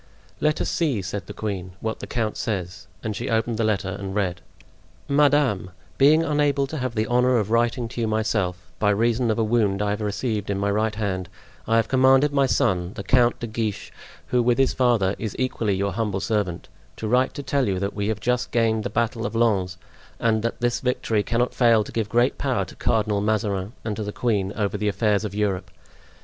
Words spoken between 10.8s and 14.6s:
hand, I have commanded my son, the Count de Guiche, who, with